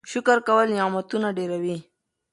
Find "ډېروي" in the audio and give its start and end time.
1.37-1.77